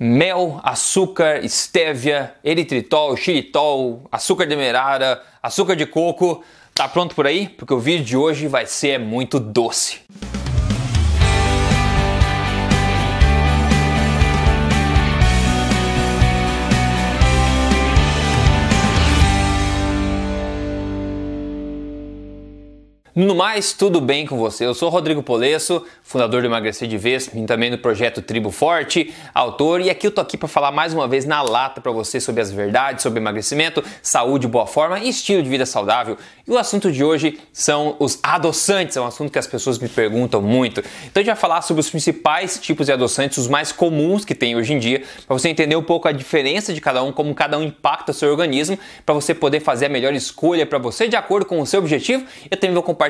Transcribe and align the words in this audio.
mel, 0.00 0.58
açúcar, 0.64 1.44
estévia, 1.44 2.32
eritritol, 2.42 3.14
xilitol, 3.18 4.08
açúcar 4.10 4.46
demerara, 4.46 5.22
açúcar 5.42 5.76
de 5.76 5.84
coco. 5.84 6.42
Tá 6.74 6.88
pronto 6.88 7.14
por 7.14 7.26
aí? 7.26 7.50
Porque 7.50 7.74
o 7.74 7.78
vídeo 7.78 8.04
de 8.04 8.16
hoje 8.16 8.48
vai 8.48 8.64
ser 8.64 8.98
muito 8.98 9.38
doce. 9.38 10.00
No 23.20 23.34
mais, 23.34 23.74
tudo 23.74 24.00
bem 24.00 24.24
com 24.24 24.38
você? 24.38 24.64
Eu 24.64 24.72
sou 24.72 24.88
Rodrigo 24.88 25.22
Polesso, 25.22 25.84
fundador 26.02 26.40
do 26.40 26.48
Emagrecer 26.48 26.88
de 26.88 26.96
Vez 26.96 27.30
também 27.46 27.70
do 27.70 27.76
projeto 27.76 28.22
Tribo 28.22 28.50
Forte, 28.50 29.12
autor, 29.34 29.82
e 29.82 29.90
aqui 29.90 30.06
eu 30.06 30.10
tô 30.10 30.22
aqui 30.22 30.38
para 30.38 30.48
falar 30.48 30.72
mais 30.72 30.94
uma 30.94 31.06
vez 31.06 31.26
na 31.26 31.42
lata 31.42 31.82
para 31.82 31.92
você 31.92 32.18
sobre 32.18 32.40
as 32.40 32.50
verdades 32.50 33.02
sobre 33.02 33.20
emagrecimento, 33.20 33.84
saúde, 34.00 34.48
boa 34.48 34.66
forma 34.66 34.98
e 35.00 35.10
estilo 35.10 35.42
de 35.42 35.50
vida 35.50 35.66
saudável. 35.66 36.16
E 36.48 36.50
o 36.50 36.56
assunto 36.56 36.90
de 36.90 37.04
hoje 37.04 37.38
são 37.52 37.94
os 37.98 38.18
adoçantes, 38.22 38.96
é 38.96 39.00
um 39.02 39.06
assunto 39.06 39.30
que 39.30 39.38
as 39.38 39.46
pessoas 39.46 39.78
me 39.78 39.88
perguntam 39.88 40.40
muito. 40.40 40.80
Então 40.80 41.16
a 41.16 41.18
gente 41.20 41.26
vai 41.26 41.36
falar 41.36 41.60
sobre 41.60 41.82
os 41.82 41.90
principais 41.90 42.58
tipos 42.58 42.86
de 42.86 42.92
adoçantes, 42.92 43.36
os 43.36 43.48
mais 43.48 43.70
comuns 43.70 44.24
que 44.24 44.34
tem 44.34 44.56
hoje 44.56 44.72
em 44.72 44.78
dia, 44.78 45.02
para 45.26 45.38
você 45.38 45.50
entender 45.50 45.76
um 45.76 45.82
pouco 45.82 46.08
a 46.08 46.12
diferença 46.12 46.72
de 46.72 46.80
cada 46.80 47.02
um, 47.02 47.12
como 47.12 47.34
cada 47.34 47.58
um 47.58 47.62
impacta 47.62 48.12
o 48.12 48.14
seu 48.14 48.30
organismo, 48.30 48.78
para 49.04 49.14
você 49.14 49.34
poder 49.34 49.60
fazer 49.60 49.86
a 49.86 49.88
melhor 49.90 50.14
escolha 50.14 50.64
para 50.64 50.78
você 50.78 51.06
de 51.06 51.16
acordo 51.16 51.44
com 51.44 51.60
o 51.60 51.66
seu 51.66 51.80
objetivo. 51.80 52.24
Eu 52.50 52.56
também 52.56 52.72
vou 52.72 52.82
compartilhar 52.82 53.09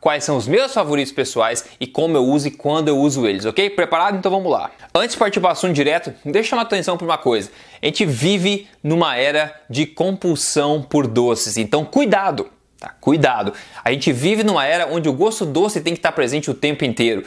quais 0.00 0.24
são 0.24 0.36
os 0.36 0.46
meus 0.46 0.72
favoritos 0.72 1.12
pessoais 1.12 1.64
e 1.78 1.86
como 1.86 2.16
eu 2.16 2.24
uso 2.24 2.48
e 2.48 2.50
quando 2.50 2.88
eu 2.88 2.98
uso 2.98 3.26
eles, 3.26 3.44
ok? 3.44 3.70
Preparado? 3.70 4.16
Então 4.16 4.30
vamos 4.30 4.50
lá. 4.50 4.70
Antes 4.94 5.12
de 5.12 5.18
partir 5.18 5.40
para 5.40 5.48
o 5.48 5.52
assunto 5.52 5.72
direto, 5.72 6.12
deixa 6.24 6.38
eu 6.38 6.50
chamar 6.50 6.62
a 6.62 6.64
atenção 6.64 6.96
para 6.96 7.04
uma 7.04 7.18
coisa. 7.18 7.50
A 7.82 7.86
gente 7.86 8.04
vive 8.04 8.68
numa 8.82 9.16
era 9.16 9.54
de 9.68 9.86
compulsão 9.86 10.82
por 10.82 11.06
doces, 11.06 11.56
então 11.56 11.84
cuidado! 11.84 12.48
Tá? 12.78 12.94
Cuidado! 13.00 13.52
A 13.84 13.92
gente 13.92 14.10
vive 14.12 14.42
numa 14.42 14.64
era 14.64 14.86
onde 14.86 15.08
o 15.08 15.12
gosto 15.12 15.44
doce 15.44 15.80
tem 15.80 15.92
que 15.92 15.98
estar 15.98 16.12
presente 16.12 16.50
o 16.50 16.54
tempo 16.54 16.84
inteiro. 16.84 17.24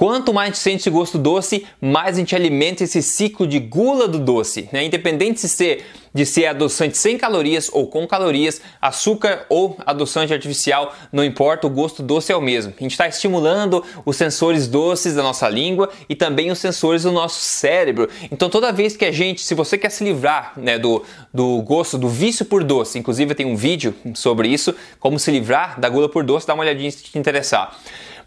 Quanto 0.00 0.32
mais 0.32 0.46
a 0.46 0.50
gente 0.50 0.58
sente 0.58 0.76
esse 0.78 0.88
gosto 0.88 1.18
doce, 1.18 1.66
mais 1.78 2.16
a 2.16 2.20
gente 2.20 2.34
alimenta 2.34 2.82
esse 2.82 3.02
ciclo 3.02 3.46
de 3.46 3.58
gula 3.58 4.08
do 4.08 4.18
doce. 4.18 4.66
Né? 4.72 4.86
Independente 4.86 5.42
de 5.42 5.48
ser, 5.48 5.84
de 6.14 6.24
ser 6.24 6.46
adoçante 6.46 6.96
sem 6.96 7.18
calorias 7.18 7.68
ou 7.70 7.86
com 7.86 8.06
calorias, 8.06 8.62
açúcar 8.80 9.44
ou 9.50 9.76
adoçante 9.84 10.32
artificial, 10.32 10.94
não 11.12 11.22
importa, 11.22 11.66
o 11.66 11.70
gosto 11.70 12.02
doce 12.02 12.32
é 12.32 12.34
o 12.34 12.40
mesmo. 12.40 12.72
A 12.78 12.82
gente 12.82 12.92
está 12.92 13.06
estimulando 13.08 13.84
os 14.06 14.16
sensores 14.16 14.66
doces 14.66 15.16
da 15.16 15.22
nossa 15.22 15.46
língua 15.50 15.90
e 16.08 16.14
também 16.14 16.50
os 16.50 16.58
sensores 16.58 17.02
do 17.02 17.12
nosso 17.12 17.38
cérebro. 17.38 18.08
Então 18.32 18.48
toda 18.48 18.72
vez 18.72 18.96
que 18.96 19.04
a 19.04 19.12
gente, 19.12 19.42
se 19.42 19.54
você 19.54 19.76
quer 19.76 19.90
se 19.90 20.02
livrar 20.02 20.54
né, 20.56 20.78
do, 20.78 21.04
do 21.30 21.60
gosto, 21.60 21.98
do 21.98 22.08
vício 22.08 22.46
por 22.46 22.64
doce, 22.64 22.98
inclusive 22.98 23.34
tem 23.34 23.44
um 23.44 23.54
vídeo 23.54 23.94
sobre 24.14 24.48
isso, 24.48 24.74
como 24.98 25.18
se 25.18 25.30
livrar 25.30 25.78
da 25.78 25.90
gula 25.90 26.08
por 26.08 26.24
doce, 26.24 26.46
dá 26.46 26.54
uma 26.54 26.62
olhadinha 26.62 26.90
se 26.90 27.02
te 27.02 27.18
interessar. 27.18 27.78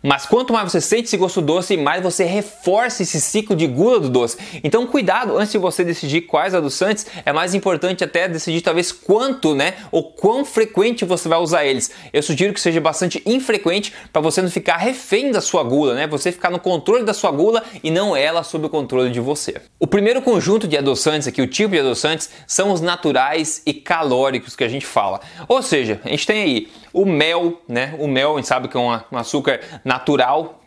Mas 0.04 0.26
quanto 0.26 0.52
mais 0.52 0.70
você 0.70 0.82
sente 0.82 1.06
esse 1.06 1.16
gosto 1.16 1.42
doce, 1.42 1.78
mais 1.78 2.04
você 2.04 2.26
reforça 2.26 3.04
esse 3.04 3.22
ciclo 3.22 3.56
de 3.56 3.66
gula 3.66 4.02
do 4.02 4.10
doce. 4.10 4.38
Então, 4.62 4.86
cuidado 4.86 5.38
antes 5.38 5.54
de 5.54 5.58
você 5.58 5.82
decidir 5.86 6.22
quais 6.22 6.54
adoçantes, 6.54 7.08
é 7.26 7.32
mais 7.32 7.54
importante 7.54 8.04
até 8.04 8.28
decidir 8.28 8.60
talvez 8.60 8.92
quanto, 8.92 9.56
né, 9.56 9.76
ou 9.94 10.04
quão 10.12 10.44
frequente 10.44 11.06
você 11.06 11.30
vai 11.30 11.40
usar 11.40 11.66
eles. 11.66 11.90
Eu 12.12 12.22
sugiro 12.22 12.54
que 12.54 12.60
seja 12.60 12.82
bastante 12.82 13.24
infrequente 13.26 13.94
para 14.12 14.22
você 14.22 14.42
não 14.42 14.52
ficar 14.52 14.76
refém 14.76 15.32
da 15.32 15.40
sua 15.40 15.64
gula, 15.64 15.94
né? 15.94 16.06
Você 16.08 16.34
ficar 16.34 16.50
no 16.50 16.60
controle 16.60 17.06
da 17.06 17.14
sua 17.14 17.32
gula 17.32 17.64
e 17.82 17.90
não 17.90 18.14
ela 18.14 18.44
sob 18.44 18.66
o 18.66 18.70
controle 18.70 19.10
de 19.10 19.22
você. 19.22 19.62
O 19.80 19.88
primeiro 19.88 20.22
conjunto 20.22 20.68
de 20.68 20.78
adoçantes 20.78 21.30
aqui, 21.30 21.42
o 21.42 21.48
tipo 21.48 21.76
de 21.76 21.80
adoçantes, 21.80 22.30
são 22.46 22.74
os 22.74 22.82
naturais 22.82 23.62
e 23.66 23.74
calóricos 23.74 24.54
que 24.54 24.66
a 24.66 24.68
gente 24.68 24.86
fala. 24.86 25.22
Ou 25.48 25.62
seja, 25.62 26.02
a 26.04 26.10
gente 26.10 26.28
tem 26.28 26.44
aí 26.44 26.68
o 26.94 27.06
mel, 27.06 27.62
né? 27.68 27.96
O 27.98 28.08
mel, 28.08 28.34
a 28.34 28.36
gente 28.38 28.48
sabe 28.48 28.68
que 28.68 28.78
é 28.78 28.80
um, 28.80 29.18
açúcar 29.18 29.60
natural, 29.84 29.93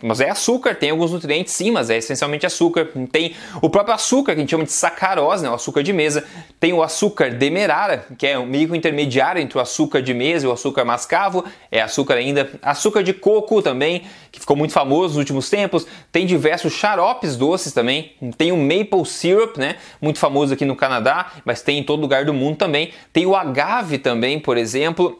mas 0.02 0.20
é 0.20 0.30
açúcar, 0.30 0.74
tem 0.74 0.90
alguns 0.90 1.10
nutrientes 1.10 1.52
sim, 1.54 1.70
mas 1.70 1.88
é 1.88 1.96
essencialmente 1.96 2.44
açúcar. 2.44 2.88
Tem 3.10 3.34
o 3.62 3.70
próprio 3.70 3.94
açúcar, 3.94 4.34
que 4.34 4.38
a 4.38 4.42
gente 4.42 4.50
chama 4.50 4.64
de 4.64 4.72
sacarose, 4.72 5.42
né? 5.42 5.50
o 5.50 5.54
açúcar 5.54 5.82
de 5.82 5.92
mesa. 5.92 6.24
Tem 6.60 6.72
o 6.72 6.82
açúcar 6.82 7.30
demerara, 7.30 8.06
que 8.18 8.26
é 8.26 8.38
um 8.38 8.46
meio 8.46 8.74
intermediário 8.74 9.40
entre 9.40 9.56
o 9.56 9.60
açúcar 9.60 10.02
de 10.02 10.12
mesa 10.12 10.46
e 10.46 10.48
o 10.48 10.52
açúcar 10.52 10.84
mascavo. 10.84 11.44
É 11.70 11.80
açúcar 11.80 12.14
ainda. 12.14 12.50
Açúcar 12.62 13.02
de 13.02 13.12
coco 13.14 13.62
também, 13.62 14.02
que 14.30 14.38
ficou 14.38 14.56
muito 14.56 14.72
famoso 14.72 15.14
nos 15.14 15.16
últimos 15.16 15.48
tempos. 15.48 15.86
Tem 16.12 16.26
diversos 16.26 16.74
xaropes 16.74 17.36
doces 17.36 17.72
também. 17.72 18.12
Tem 18.36 18.52
o 18.52 18.56
maple 18.56 19.04
syrup, 19.06 19.56
né? 19.56 19.76
Muito 20.00 20.18
famoso 20.18 20.52
aqui 20.52 20.64
no 20.64 20.76
Canadá, 20.76 21.32
mas 21.44 21.62
tem 21.62 21.78
em 21.78 21.82
todo 21.82 22.00
lugar 22.00 22.24
do 22.24 22.34
mundo 22.34 22.56
também. 22.56 22.92
Tem 23.12 23.24
o 23.24 23.34
agave 23.34 23.98
também, 23.98 24.38
por 24.38 24.58
exemplo. 24.58 25.18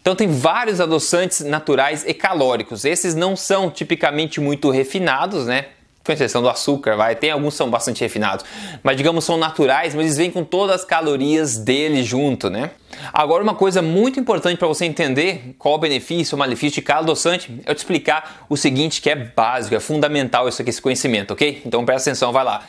Então 0.00 0.14
tem 0.14 0.28
vários 0.28 0.80
adoçantes 0.80 1.40
naturais 1.40 2.04
e 2.06 2.12
calóricos. 2.12 2.84
Esses 2.84 3.14
não 3.14 3.34
são 3.48 3.70
tipicamente 3.70 4.40
muito 4.40 4.70
refinados, 4.70 5.46
né? 5.46 5.66
com 6.04 6.12
exceção 6.12 6.40
do 6.40 6.48
açúcar, 6.48 6.96
vai. 6.96 7.14
Tem 7.14 7.30
alguns 7.30 7.52
que 7.52 7.58
são 7.58 7.68
bastante 7.68 8.00
refinados, 8.00 8.42
mas 8.82 8.96
digamos 8.96 9.24
são 9.24 9.36
naturais, 9.36 9.94
mas 9.94 10.06
eles 10.06 10.16
vêm 10.16 10.30
com 10.30 10.42
todas 10.42 10.76
as 10.76 10.84
calorias 10.84 11.58
dele 11.58 12.02
junto, 12.02 12.48
né? 12.48 12.70
Agora 13.12 13.42
uma 13.42 13.54
coisa 13.54 13.82
muito 13.82 14.18
importante 14.18 14.56
para 14.56 14.66
você 14.66 14.86
entender 14.86 15.54
qual 15.58 15.74
o 15.74 15.78
benefício 15.78 16.34
ou 16.34 16.38
malefício 16.38 16.76
de 16.76 16.82
cada 16.82 17.00
adoçante, 17.00 17.52
é 17.66 17.70
eu 17.70 17.74
te 17.74 17.78
explicar 17.78 18.46
o 18.48 18.56
seguinte 18.56 19.02
que 19.02 19.10
é 19.10 19.14
básico, 19.14 19.74
é 19.74 19.80
fundamental 19.80 20.48
isso 20.48 20.62
aqui, 20.62 20.70
esse 20.70 20.80
conhecimento, 20.80 21.32
ok? 21.32 21.60
Então 21.66 21.84
presta 21.84 22.08
atenção, 22.08 22.32
vai 22.32 22.44
lá. 22.44 22.62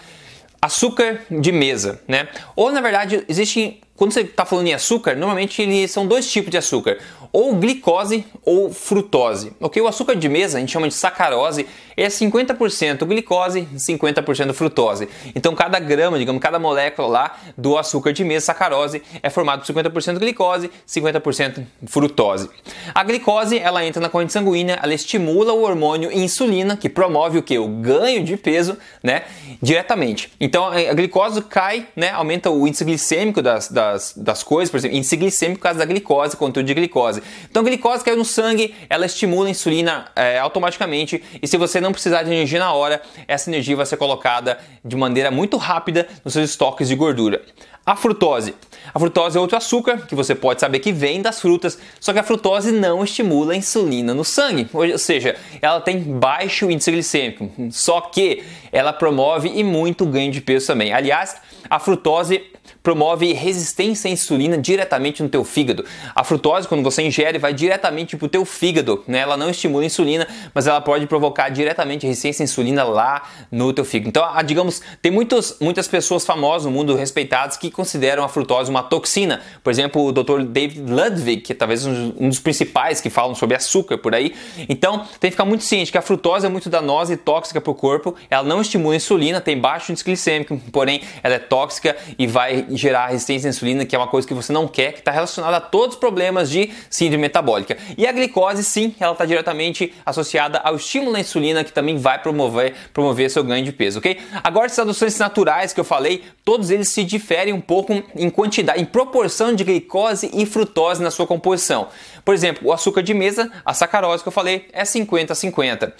Açúcar 0.62 1.22
de 1.32 1.54
mesa, 1.54 2.02
né? 2.10 2.28
Ou 2.58 2.74
na 2.74 2.82
verdade 2.82 3.24
existem 3.30 3.80
quando 4.00 4.14
você 4.14 4.22
está 4.22 4.46
falando 4.46 4.68
em 4.68 4.74
açúcar, 4.74 5.14
normalmente 5.14 5.62
eles 5.62 5.92
são 5.92 6.08
dois 6.08 6.30
tipos 6.32 6.50
de 6.50 6.58
açúcar 6.58 7.00
ou 7.32 7.56
glicose 7.56 8.26
ou 8.44 8.72
frutose. 8.72 9.54
Ok? 9.60 9.82
O 9.82 9.88
açúcar 9.88 10.16
de 10.16 10.28
mesa 10.28 10.58
a 10.58 10.60
gente 10.60 10.72
chama 10.72 10.88
de 10.88 10.94
sacarose, 10.94 11.68
é 11.96 12.08
50% 12.08 13.06
glicose, 13.06 13.68
50% 13.76 14.54
frutose. 14.54 15.10
Então 15.36 15.54
cada 15.54 15.80
grama, 15.80 16.18
digamos, 16.18 16.42
cada 16.42 16.58
molécula 16.58 17.08
lá 17.08 17.38
do 17.58 17.78
açúcar 17.78 18.14
de 18.14 18.24
mesa, 18.24 18.48
sacarose, 18.48 19.02
é 19.22 19.30
formado 19.30 19.66
por 19.66 19.74
50% 19.74 20.18
glicose, 20.18 20.72
50% 20.88 21.66
frutose. 21.86 22.50
A 22.94 23.04
glicose, 23.04 23.60
ela 23.60 23.86
entra 23.86 24.02
na 24.02 24.10
corrente 24.10 24.34
sanguínea, 24.34 24.80
ela 24.82 24.94
estimula 24.94 25.54
o 25.54 25.62
hormônio 25.62 26.12
insulina, 26.12 26.78
que 26.78 26.90
promove 26.90 27.38
o 27.38 27.44
que? 27.44 27.58
O 27.60 27.68
ganho 27.68 28.24
de 28.24 28.38
peso, 28.38 28.78
né? 29.04 29.24
Diretamente. 29.62 30.32
Então 30.40 30.68
a 30.68 30.94
glicose 30.94 31.42
cai, 31.42 31.88
né? 31.96 32.12
Aumenta 32.12 32.50
o 32.50 32.68
índice 32.68 32.86
glicêmico 32.86 33.42
das, 33.42 33.70
das, 33.70 34.14
das 34.16 34.42
coisas, 34.42 34.72
por 34.72 34.78
exemplo, 34.78 34.98
índice 34.98 35.18
glicêmico 35.18 35.60
por 35.60 35.64
causa 35.64 35.80
da 35.80 35.86
glicose, 35.86 36.38
conteúdo 36.38 36.66
de 36.66 36.74
glicose 36.74 37.19
glicose. 37.20 37.48
Então, 37.50 37.62
a 37.62 37.66
glicose 37.66 38.04
caiu 38.04 38.18
no 38.18 38.26
sangue, 38.26 38.74
ela 38.90 39.06
estimula 39.06 39.48
a 39.48 39.52
insulina 39.52 40.08
é, 40.16 40.40
automaticamente 40.40 41.24
e 41.42 41.48
se 41.48 41.58
você 41.58 41.80
não 41.80 41.92
precisar 41.92 42.24
de 42.24 42.30
energia 42.30 42.60
na 42.60 42.74
hora, 42.74 43.02
essa 43.28 43.50
energia 43.50 43.76
vai 43.76 43.86
ser 43.86 43.98
colocada 43.98 44.60
de 44.84 44.96
maneira 44.96 45.32
muito 45.32 45.58
rápida 45.58 46.08
nos 46.24 46.34
seus 46.34 46.50
estoques 46.50 46.88
de 46.88 46.96
gordura. 46.96 47.42
A 47.86 47.96
frutose. 47.96 48.54
A 48.94 49.00
frutose 49.00 49.38
é 49.38 49.42
outro 49.42 49.58
açúcar 49.58 50.06
que 50.06 50.14
você 50.14 50.36
pode 50.36 50.60
saber 50.60 50.80
que 50.80 50.92
vem 50.92 51.22
das 51.22 51.42
frutas, 51.42 51.78
só 52.00 52.14
que 52.14 52.20
a 52.20 52.24
frutose 52.24 52.72
não 52.72 53.04
estimula 53.04 53.54
a 53.54 53.56
insulina 53.56 54.14
no 54.14 54.24
sangue, 54.24 54.68
ou 54.72 54.98
seja, 54.98 55.36
ela 55.62 55.82
tem 55.82 56.00
baixo 56.00 56.70
índice 56.70 56.92
glicêmico, 56.92 57.52
só 57.72 58.02
que 58.02 58.44
ela 58.72 58.94
promove 58.94 59.50
e 59.50 59.64
muito 59.64 60.06
ganho 60.06 60.32
de 60.32 60.40
peso 60.40 60.68
também. 60.68 60.94
Aliás, 60.94 61.38
a 61.70 61.80
frutose 61.80 62.44
promove 62.90 63.34
resistência 63.34 64.10
à 64.10 64.12
insulina 64.12 64.58
diretamente 64.58 65.22
no 65.22 65.30
teu 65.30 65.44
fígado. 65.44 65.86
A 66.16 66.24
frutose, 66.24 66.68
quando 66.68 66.82
você 66.82 67.04
ingere, 67.04 67.38
vai 67.38 67.54
diretamente 67.54 68.18
para 68.18 68.26
o 68.26 68.28
teu 68.28 68.44
fígado, 68.44 69.04
né? 69.08 69.20
Ela 69.20 69.38
não 69.38 69.48
estimula 69.52 69.84
a 69.84 69.86
insulina, 69.86 70.28
mas 70.56 70.66
ela 70.66 70.82
pode 70.82 71.06
provocar 71.06 71.50
diretamente 71.50 72.08
resistência 72.08 72.42
à 72.42 72.46
insulina 72.46 72.84
lá 72.84 73.30
no 73.52 73.72
teu 73.72 73.86
fígado. 73.86 74.10
Então, 74.10 74.26
digamos, 74.44 74.82
tem 75.04 75.12
muitos, 75.12 75.58
muitas 75.62 75.88
pessoas 75.88 76.26
famosas 76.26 76.66
no 76.66 76.72
mundo 76.72 76.96
respeitadas 76.96 77.58
que 77.58 77.70
consideram 77.70 78.24
a 78.24 78.28
frutose 78.28 78.72
uma 78.72 78.82
toxina. 78.82 79.40
Por 79.64 79.70
exemplo, 79.70 80.04
o 80.04 80.12
Dr. 80.12 80.42
David 80.42 80.92
Ludwig, 80.92 81.42
que 81.42 81.52
é 81.52 81.56
talvez 81.56 81.86
um 81.86 82.28
dos 82.28 82.40
principais 82.40 83.00
que 83.00 83.12
falam 83.12 83.36
sobre 83.36 83.56
açúcar 83.56 84.00
por 84.00 84.16
aí. 84.16 84.34
Então, 84.68 85.06
tem 85.20 85.30
que 85.30 85.36
ficar 85.36 85.46
muito 85.46 85.64
ciente 85.64 85.92
que 85.92 85.98
a 86.00 86.02
frutose 86.02 86.48
é 86.48 86.50
muito 86.50 86.72
danosa 86.72 87.14
e 87.14 87.18
tóxica 87.18 87.62
para 87.62 87.70
o 87.70 87.76
corpo. 87.76 88.16
Ela 88.32 88.42
não 88.42 88.62
estimula 88.62 88.96
a 88.96 88.98
insulina, 88.98 89.40
tem 89.40 89.60
baixo 89.60 89.92
índice 89.92 90.04
glicêmico, 90.04 90.60
porém 90.72 91.02
ela 91.22 91.36
é 91.36 91.40
tóxica 91.40 91.96
e 92.18 92.26
vai 92.26 92.66
gerar 92.80 93.08
resistência 93.08 93.48
à 93.48 93.50
insulina, 93.50 93.86
que 93.86 93.96
é 93.96 94.00
uma 94.00 94.08
coisa 94.08 94.28
que 94.28 94.34
você 94.34 94.52
não 94.52 94.68
quer, 94.68 94.94
que 94.94 95.00
está 95.00 95.12
relacionada 95.12 95.58
a 95.58 95.62
todos 95.62 95.96
os 95.96 96.00
problemas 96.00 96.50
de 96.50 96.72
síndrome 96.90 97.24
metabólica. 97.24 97.78
E 97.98 98.08
a 98.08 98.12
glicose, 98.12 98.64
sim, 98.64 98.96
ela 99.00 99.12
está 99.12 99.26
diretamente 99.26 99.94
associada 100.06 100.60
ao 100.60 100.76
estímulo 100.76 101.16
à 101.16 101.20
insulina, 101.20 101.64
que 101.64 101.72
também 101.72 101.98
vai 101.98 102.20
promover, 102.22 102.74
promover 102.94 103.30
seu 103.30 103.44
ganho 103.44 103.64
de 103.64 103.72
peso, 103.72 104.00
ok? 104.00 104.20
Agora, 104.44 104.68
esses 104.68 104.80
adoçantes 104.80 105.18
naturais 105.18 105.74
que 105.74 105.80
eu 105.80 105.84
falei, 105.84 106.24
todos 106.44 106.70
eles 106.70 106.90
se 106.90 107.04
diferem 107.04 107.54
um 107.54 107.62
pouco 107.62 108.04
em 108.16 108.30
quantidade, 108.30 108.82
em 108.82 108.86
proporção 108.86 109.54
de 109.54 109.64
glicose 109.64 110.30
e 110.34 110.46
frutose 110.46 111.02
na 111.02 111.12
sua 111.12 111.28
composição. 111.28 111.88
Por 112.24 112.34
exemplo, 112.34 112.68
o 112.68 112.74
açúcar 112.74 113.02
de 113.02 113.14
mesa, 113.14 113.52
a 113.66 113.74
sacarose 113.74 114.24
que 114.24 114.28
eu 114.28 114.34
falei, 114.34 114.68
é 114.72 114.86
50 114.86 115.34
a 115.34 115.36
50. 115.36 115.96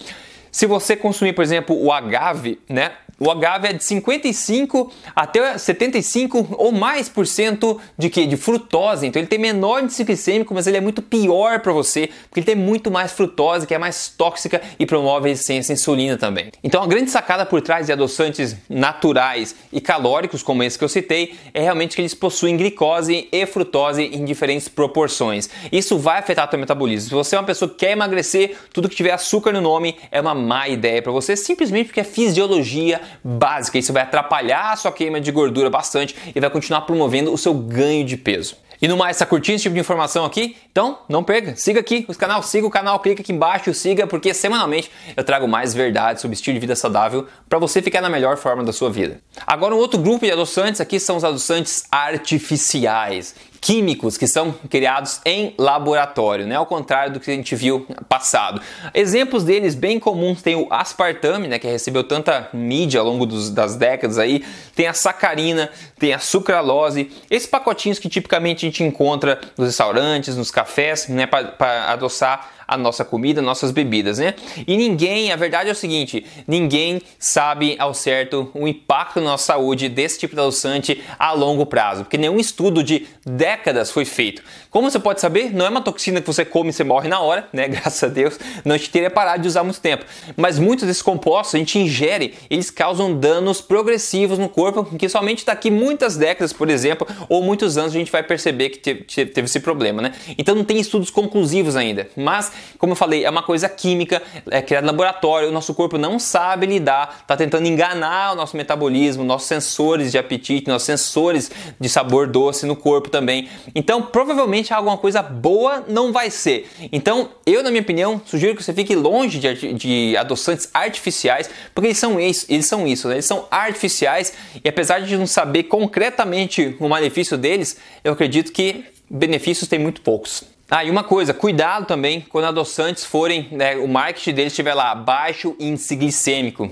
Se 0.50 0.66
você 0.66 0.96
consumir, 0.96 1.32
por 1.32 1.42
exemplo, 1.42 1.80
o 1.80 1.92
agave, 1.92 2.58
né, 2.68 2.92
o 3.20 3.30
agave 3.30 3.68
é 3.68 3.72
de 3.74 3.84
55 3.84 4.90
até 5.14 5.58
75 5.58 6.56
ou 6.56 6.72
mais 6.72 7.06
por 7.06 7.26
cento 7.26 7.78
de 7.98 8.08
que? 8.08 8.26
De 8.26 8.36
frutose. 8.38 9.06
Então 9.06 9.20
ele 9.20 9.28
tem 9.28 9.38
menor 9.38 9.82
índice 9.82 10.02
glicêmico, 10.02 10.54
mas 10.54 10.66
ele 10.66 10.78
é 10.78 10.80
muito 10.80 11.02
pior 11.02 11.60
para 11.60 11.70
você, 11.70 12.08
porque 12.22 12.40
ele 12.40 12.46
tem 12.46 12.56
muito 12.56 12.90
mais 12.90 13.12
frutose, 13.12 13.66
que 13.66 13.74
é 13.74 13.78
mais 13.78 14.08
tóxica 14.08 14.62
e 14.78 14.86
promove 14.86 15.26
a 15.26 15.28
resistência 15.28 15.72
à 15.72 15.74
insulina 15.74 16.16
também. 16.16 16.50
Então 16.64 16.82
a 16.82 16.86
grande 16.86 17.10
sacada 17.10 17.44
por 17.44 17.60
trás 17.60 17.86
de 17.86 17.92
adoçantes 17.92 18.56
naturais 18.70 19.54
e 19.70 19.82
calóricos, 19.82 20.42
como 20.42 20.62
esse 20.62 20.78
que 20.78 20.84
eu 20.84 20.88
citei, 20.88 21.34
é 21.52 21.60
realmente 21.60 21.94
que 21.94 22.00
eles 22.00 22.14
possuem 22.14 22.56
glicose 22.56 23.28
e 23.30 23.44
frutose 23.44 24.02
em 24.02 24.24
diferentes 24.24 24.66
proporções. 24.66 25.50
Isso 25.70 25.98
vai 25.98 26.20
afetar 26.20 26.48
o 26.48 26.50
seu 26.50 26.58
metabolismo. 26.58 27.10
Se 27.10 27.14
você 27.14 27.36
é 27.36 27.38
uma 27.38 27.44
pessoa 27.44 27.68
que 27.68 27.76
quer 27.76 27.90
emagrecer, 27.90 28.56
tudo 28.72 28.88
que 28.88 28.96
tiver 28.96 29.12
açúcar 29.12 29.52
no 29.52 29.60
nome 29.60 29.96
é 30.10 30.22
uma 30.22 30.34
má 30.34 30.68
ideia 30.68 31.02
para 31.02 31.12
você, 31.12 31.36
simplesmente 31.36 31.88
porque 31.88 32.00
é 32.00 32.04
fisiologia 32.04 33.09
básica. 33.22 33.78
Isso 33.78 33.92
vai 33.92 34.02
atrapalhar 34.02 34.72
a 34.72 34.76
sua 34.76 34.92
queima 34.92 35.20
de 35.20 35.30
gordura 35.30 35.70
bastante 35.70 36.14
e 36.34 36.40
vai 36.40 36.50
continuar 36.50 36.82
promovendo 36.82 37.32
o 37.32 37.38
seu 37.38 37.54
ganho 37.54 38.04
de 38.04 38.16
peso. 38.16 38.56
E 38.82 38.88
no 38.88 38.96
mais, 38.96 39.16
está 39.16 39.26
curtindo 39.26 39.56
esse 39.56 39.64
tipo 39.64 39.74
de 39.74 39.80
informação 39.80 40.24
aqui? 40.24 40.56
Então, 40.72 41.00
não 41.06 41.22
perca, 41.22 41.54
siga 41.54 41.80
aqui 41.80 42.06
o 42.08 42.14
canal, 42.14 42.42
siga 42.42 42.66
o 42.66 42.70
canal, 42.70 42.98
clica 42.98 43.20
aqui 43.20 43.30
embaixo, 43.30 43.74
siga, 43.74 44.06
porque 44.06 44.32
semanalmente 44.32 44.90
eu 45.14 45.22
trago 45.22 45.46
mais 45.46 45.74
verdades 45.74 46.22
sobre 46.22 46.34
estilo 46.34 46.54
de 46.54 46.60
vida 46.60 46.74
saudável 46.74 47.26
para 47.46 47.58
você 47.58 47.82
ficar 47.82 48.00
na 48.00 48.08
melhor 48.08 48.38
forma 48.38 48.64
da 48.64 48.72
sua 48.72 48.88
vida. 48.88 49.20
Agora, 49.46 49.74
um 49.74 49.78
outro 49.78 50.00
grupo 50.00 50.24
de 50.24 50.32
adoçantes 50.32 50.80
aqui 50.80 50.98
são 50.98 51.18
os 51.18 51.24
adoçantes 51.24 51.84
artificiais 51.90 53.34
químicos 53.60 54.16
que 54.16 54.26
são 54.26 54.52
criados 54.70 55.20
em 55.24 55.54
laboratório, 55.58 56.46
né? 56.46 56.56
ao 56.56 56.64
contrário 56.64 57.12
do 57.12 57.20
que 57.20 57.30
a 57.30 57.34
gente 57.34 57.54
viu 57.54 57.86
passado. 58.08 58.60
Exemplos 58.94 59.44
deles 59.44 59.74
bem 59.74 60.00
comuns 60.00 60.40
tem 60.40 60.56
o 60.56 60.66
aspartame, 60.70 61.46
né? 61.46 61.58
que 61.58 61.66
recebeu 61.66 62.02
tanta 62.02 62.48
mídia 62.52 63.00
ao 63.00 63.06
longo 63.06 63.26
dos, 63.26 63.50
das 63.50 63.76
décadas 63.76 64.18
aí, 64.18 64.44
tem 64.74 64.86
a 64.86 64.94
sacarina, 64.94 65.70
tem 65.98 66.14
a 66.14 66.18
sucralose, 66.18 67.10
esses 67.30 67.48
pacotinhos 67.48 67.98
que 67.98 68.08
tipicamente 68.08 68.64
a 68.64 68.68
gente 68.68 68.82
encontra 68.82 69.38
nos 69.58 69.68
restaurantes, 69.68 70.36
nos 70.36 70.50
cafés, 70.50 71.08
né? 71.08 71.26
para 71.26 71.92
adoçar 71.92 72.59
a 72.70 72.76
nossa 72.76 73.04
comida, 73.04 73.42
nossas 73.42 73.72
bebidas, 73.72 74.20
né? 74.20 74.34
E 74.64 74.76
ninguém, 74.76 75.32
a 75.32 75.36
verdade 75.36 75.68
é 75.68 75.72
o 75.72 75.74
seguinte, 75.74 76.24
ninguém 76.46 77.02
sabe 77.18 77.74
ao 77.80 77.92
certo 77.92 78.48
o 78.54 78.68
impacto 78.68 79.20
na 79.20 79.30
nossa 79.30 79.46
saúde 79.46 79.88
desse 79.88 80.20
tipo 80.20 80.36
de 80.36 80.40
adoçante 80.40 81.02
a 81.18 81.32
longo 81.32 81.66
prazo, 81.66 82.04
porque 82.04 82.16
nenhum 82.16 82.38
estudo 82.38 82.84
de 82.84 83.08
décadas 83.26 83.90
foi 83.90 84.04
feito. 84.04 84.40
Como 84.70 84.88
você 84.88 85.00
pode 85.00 85.20
saber, 85.20 85.52
não 85.52 85.66
é 85.66 85.68
uma 85.68 85.80
toxina 85.80 86.20
que 86.20 86.26
você 86.28 86.44
come 86.44 86.70
e 86.70 86.72
você 86.72 86.84
morre 86.84 87.08
na 87.08 87.18
hora, 87.18 87.48
né? 87.52 87.66
Graças 87.68 88.04
a 88.04 88.06
Deus, 88.06 88.38
não 88.64 88.78
te 88.78 88.88
teria 88.88 89.10
parado 89.10 89.42
de 89.42 89.48
usar 89.48 89.64
muito 89.64 89.80
tempo. 89.80 90.04
Mas 90.36 90.56
muitos 90.56 90.86
desses 90.86 91.02
compostos 91.02 91.56
a 91.56 91.58
gente 91.58 91.76
ingere, 91.76 92.34
eles 92.48 92.70
causam 92.70 93.18
danos 93.18 93.60
progressivos 93.60 94.38
no 94.38 94.48
corpo, 94.48 94.84
que 94.96 95.08
somente 95.08 95.44
daqui 95.44 95.72
muitas 95.72 96.16
décadas, 96.16 96.52
por 96.52 96.70
exemplo, 96.70 97.04
ou 97.28 97.42
muitos 97.42 97.76
anos 97.76 97.92
a 97.92 97.98
gente 97.98 98.12
vai 98.12 98.22
perceber 98.22 98.68
que 98.68 98.94
teve 98.94 99.42
esse 99.42 99.58
problema, 99.58 100.00
né? 100.00 100.12
Então 100.38 100.54
não 100.54 100.64
tem 100.64 100.78
estudos 100.78 101.10
conclusivos 101.10 101.74
ainda, 101.74 102.08
mas 102.16 102.59
como 102.78 102.92
eu 102.92 102.96
falei, 102.96 103.24
é 103.24 103.30
uma 103.30 103.42
coisa 103.42 103.68
química, 103.68 104.22
é 104.50 104.62
criada 104.62 104.86
no 104.86 104.92
laboratório, 104.92 105.48
o 105.48 105.52
nosso 105.52 105.74
corpo 105.74 105.98
não 105.98 106.18
sabe 106.18 106.66
lidar, 106.66 107.18
está 107.22 107.36
tentando 107.36 107.66
enganar 107.66 108.32
o 108.32 108.34
nosso 108.34 108.56
metabolismo, 108.56 109.24
nossos 109.24 109.48
sensores 109.48 110.10
de 110.10 110.18
apetite, 110.18 110.68
nossos 110.68 110.86
sensores 110.86 111.50
de 111.78 111.88
sabor 111.88 112.26
doce 112.26 112.66
no 112.66 112.76
corpo 112.76 113.08
também. 113.10 113.48
Então, 113.74 114.02
provavelmente 114.02 114.72
alguma 114.72 114.96
coisa 114.96 115.22
boa 115.22 115.84
não 115.88 116.12
vai 116.12 116.30
ser. 116.30 116.68
Então, 116.92 117.30
eu, 117.44 117.62
na 117.62 117.70
minha 117.70 117.82
opinião, 117.82 118.20
sugiro 118.24 118.56
que 118.56 118.62
você 118.62 118.72
fique 118.72 118.94
longe 118.94 119.38
de, 119.38 119.72
de 119.74 120.16
adoçantes 120.16 120.68
artificiais, 120.72 121.50
porque 121.74 121.88
eles 121.88 121.98
são 121.98 122.20
isso, 122.20 122.46
eles 122.48 122.66
são 122.66 122.86
isso, 122.86 123.08
né? 123.08 123.14
eles 123.14 123.26
são 123.26 123.46
artificiais 123.50 124.32
e 124.64 124.68
apesar 124.68 125.00
de 125.00 125.16
não 125.16 125.26
saber 125.26 125.64
concretamente 125.64 126.76
o 126.78 126.88
malefício 126.88 127.36
deles, 127.36 127.76
eu 128.02 128.12
acredito 128.12 128.52
que 128.52 128.84
benefícios 129.08 129.68
tem 129.68 129.78
muito 129.78 130.00
poucos. 130.00 130.44
Ah, 130.72 130.84
e 130.84 130.90
uma 130.90 131.02
coisa, 131.02 131.34
cuidado 131.34 131.84
também 131.84 132.24
quando 132.28 132.44
adoçantes 132.44 133.04
forem, 133.04 133.48
né, 133.50 133.74
o 133.76 133.88
marketing 133.88 134.32
deles 134.32 134.52
estiver 134.52 134.72
lá, 134.72 134.94
baixo 134.94 135.56
índice 135.58 135.96
glicêmico. 135.96 136.70